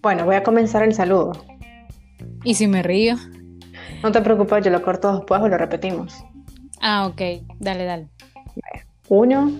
[0.00, 1.32] Bueno, voy a comenzar el saludo.
[2.44, 3.16] ¿Y si me río?
[4.02, 6.24] No te preocupes, yo lo corto después o lo repetimos.
[6.80, 7.20] Ah, ok.
[7.58, 8.08] Dale, dale.
[9.08, 9.50] Uno,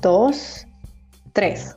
[0.00, 0.66] dos,
[1.32, 1.76] tres.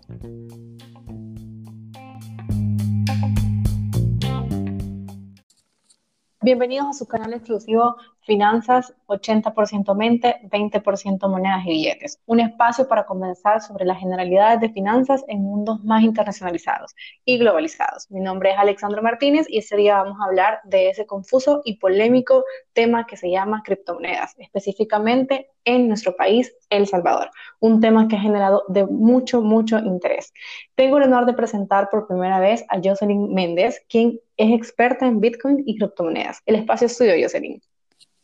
[6.41, 12.19] Bienvenidos a su canal exclusivo Finanzas 80% mente, 20% monedas y billetes.
[12.27, 16.93] Un espacio para conversar sobre las generalidades de finanzas en mundos más internacionalizados
[17.25, 18.09] y globalizados.
[18.11, 21.77] Mi nombre es Alexandro Martínez y este día vamos a hablar de ese confuso y
[21.77, 27.31] polémico tema que se llama criptomonedas, específicamente en nuestro país, El Salvador.
[27.59, 30.31] Un tema que ha generado de mucho, mucho interés.
[30.75, 35.19] Tengo el honor de presentar por primera vez a Jocelyn Méndez, quien es experta en
[35.19, 36.41] Bitcoin y criptomonedas.
[36.45, 37.61] El espacio es tuyo, Jocelyn.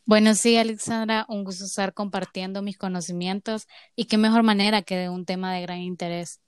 [0.08, 5.10] Bueno, sí, Alexandra, un gusto estar compartiendo mis conocimientos y qué mejor manera que de
[5.10, 6.40] un tema de gran interés.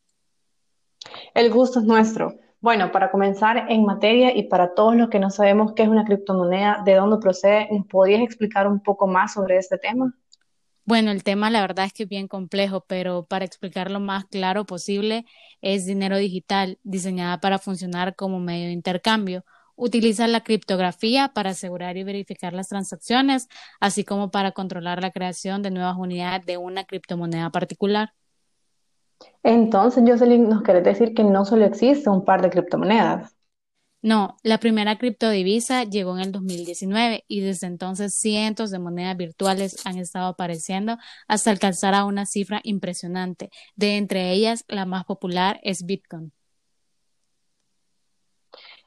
[1.33, 2.39] El gusto es nuestro.
[2.61, 6.05] Bueno, para comenzar en materia y para todos los que no sabemos qué es una
[6.05, 10.13] criptomoneda, de dónde procede, ¿nos podrías explicar un poco más sobre este tema?
[10.85, 14.65] Bueno, el tema la verdad es que es bien complejo, pero para explicarlo más claro
[14.65, 15.25] posible,
[15.59, 19.43] es dinero digital, diseñada para funcionar como medio de intercambio
[19.81, 23.47] Utiliza la criptografía para asegurar y verificar las transacciones,
[23.79, 28.13] así como para controlar la creación de nuevas unidades de una criptomoneda particular.
[29.41, 33.33] Entonces, Jocelyn, nos quiere decir que no solo existe un par de criptomonedas.
[34.01, 39.85] No, la primera criptodivisa llegó en el 2019 y desde entonces cientos de monedas virtuales
[39.85, 43.49] han estado apareciendo hasta alcanzar a una cifra impresionante.
[43.75, 46.33] De entre ellas, la más popular es Bitcoin.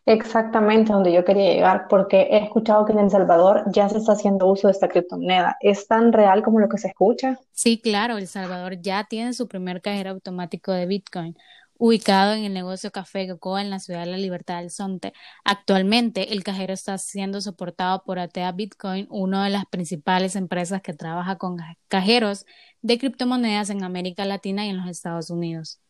[0.05, 4.13] Exactamente donde yo quería llegar, porque he escuchado que en El Salvador ya se está
[4.13, 5.57] haciendo uso de esta criptomoneda.
[5.61, 7.39] ¿Es tan real como lo que se escucha?
[7.53, 11.37] Sí, claro, El Salvador ya tiene su primer cajero automático de Bitcoin,
[11.79, 15.13] ubicado en el negocio Café Cocoa en la ciudad de la Libertad del Sonte.
[15.45, 20.95] Actualmente, el cajero está siendo soportado por Atea Bitcoin, una de las principales empresas que
[20.95, 22.45] trabaja con cajeros
[22.81, 25.81] de criptomonedas en América Latina y en los Estados Unidos.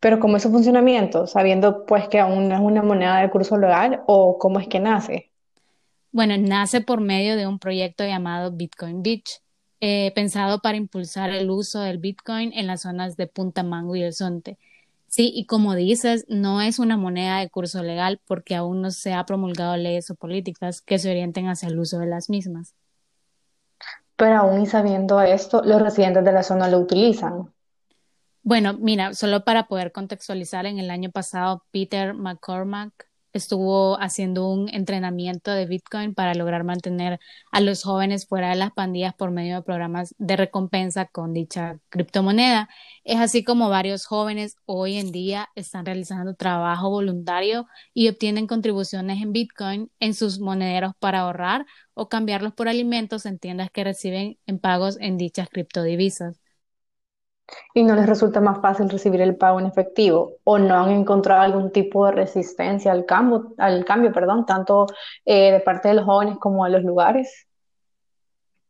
[0.00, 1.26] Pero ¿cómo es su funcionamiento?
[1.26, 4.80] Sabiendo pues que aún no es una moneda de curso legal o cómo es que
[4.80, 5.30] nace.
[6.12, 9.40] Bueno, nace por medio de un proyecto llamado Bitcoin Beach,
[9.80, 14.02] eh, pensado para impulsar el uso del Bitcoin en las zonas de Punta Mango y
[14.02, 14.58] El Sonte.
[15.08, 19.12] Sí, y como dices, no es una moneda de curso legal porque aún no se
[19.12, 22.74] ha promulgado leyes o políticas que se orienten hacia el uso de las mismas.
[24.16, 27.53] Pero aún y sabiendo esto, los residentes de la zona lo utilizan.
[28.46, 34.68] Bueno, mira, solo para poder contextualizar, en el año pasado Peter McCormack estuvo haciendo un
[34.68, 37.18] entrenamiento de Bitcoin para lograr mantener
[37.52, 41.78] a los jóvenes fuera de las pandillas por medio de programas de recompensa con dicha
[41.88, 42.68] criptomoneda.
[43.02, 49.22] Es así como varios jóvenes hoy en día están realizando trabajo voluntario y obtienen contribuciones
[49.22, 54.38] en Bitcoin en sus monederos para ahorrar o cambiarlos por alimentos en tiendas que reciben
[54.46, 56.43] en pagos en dichas criptodivisas
[57.74, 61.42] y no les resulta más fácil recibir el pago en efectivo o no han encontrado
[61.42, 64.86] algún tipo de resistencia al cambio, al cambio perdón, tanto
[65.24, 67.46] eh, de parte de los jóvenes como de los lugares?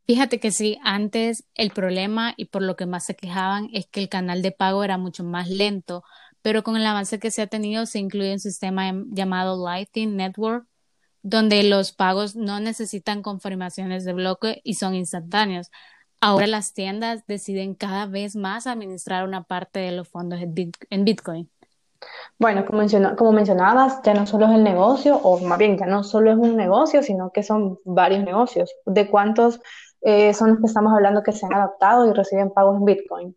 [0.07, 4.01] Fíjate que sí, antes el problema y por lo que más se quejaban es que
[4.01, 6.05] el canal de pago era mucho más lento,
[6.43, 10.67] pero con el avance que se ha tenido se incluye un sistema llamado Lightning Network,
[11.23, 15.71] donde los pagos no necesitan confirmaciones de bloque y son instantáneos.
[16.27, 21.51] Ahora las tiendas deciden cada vez más administrar una parte de los fondos en Bitcoin.
[22.39, 26.31] Bueno, como, mencionabas, ya no solo es el negocio, o más bien ya no solo
[26.31, 28.75] es un negocio, sino que son varios negocios.
[28.87, 29.61] ¿De cuántos
[30.01, 33.37] eh, son los que estamos hablando que se han adaptado y reciben pagos en Bitcoin?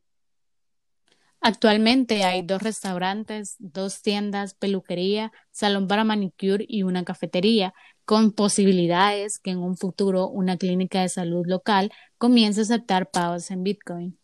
[1.47, 9.39] Actualmente hay dos restaurantes, dos tiendas, peluquería, salón para manicure y una cafetería con posibilidades
[9.39, 14.19] que en un futuro una clínica de salud local comience a aceptar pagos en Bitcoin.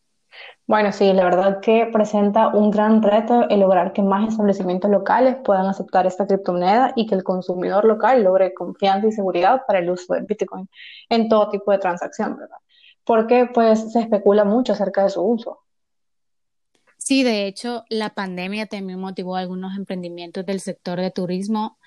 [0.68, 5.38] Bueno, sí, la verdad que presenta un gran reto el lograr que más establecimientos locales
[5.46, 9.90] puedan aceptar esta criptomoneda y que el consumidor local logre confianza y seguridad para el
[9.90, 10.68] uso de Bitcoin
[11.08, 12.58] en todo tipo de transacción, ¿verdad?
[13.06, 15.62] Porque pues se especula mucho acerca de su uso.
[17.06, 21.78] Sí, de hecho, la pandemia también motivó algunos emprendimientos del sector de turismo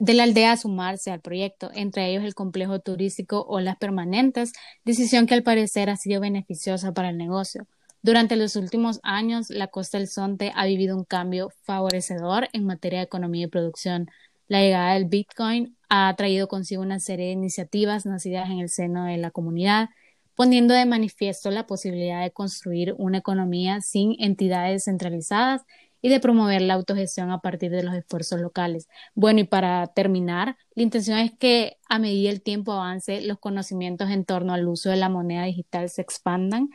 [0.00, 4.52] de la aldea a sumarse al proyecto, entre ellos el complejo turístico o las Permanentes,
[4.84, 7.68] decisión que al parecer ha sido beneficiosa para el negocio.
[8.02, 12.98] Durante los últimos años, la Costa del Sonte ha vivido un cambio favorecedor en materia
[12.98, 14.10] de economía y producción.
[14.48, 19.04] La llegada del Bitcoin ha traído consigo una serie de iniciativas nacidas en el seno
[19.04, 19.90] de la comunidad,
[20.34, 25.62] poniendo de manifiesto la posibilidad de construir una economía sin entidades centralizadas
[26.04, 28.88] y de promover la autogestión a partir de los esfuerzos locales.
[29.14, 34.10] Bueno, y para terminar, la intención es que a medida el tiempo avance, los conocimientos
[34.10, 36.68] en torno al uso de la moneda digital se expandan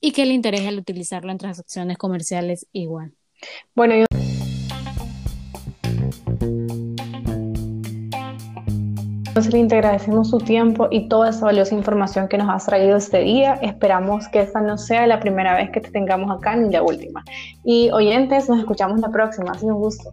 [0.00, 3.14] y que el interés al utilizarlo en transacciones comerciales igual.
[3.74, 4.04] Bueno, yo
[9.38, 13.20] Entonces, te agradecemos su tiempo y toda esa valiosa información que nos has traído este
[13.20, 13.54] día.
[13.62, 17.22] Esperamos que esta no sea la primera vez que te tengamos acá ni la última.
[17.62, 19.52] Y oyentes, nos escuchamos la próxima.
[19.52, 20.10] Ha un gusto.